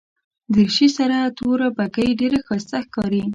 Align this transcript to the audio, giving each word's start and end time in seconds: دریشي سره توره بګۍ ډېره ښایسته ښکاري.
دریشي 0.53 0.87
سره 0.97 1.17
توره 1.37 1.67
بګۍ 1.77 2.09
ډېره 2.19 2.39
ښایسته 2.45 2.77
ښکاري. 2.85 3.23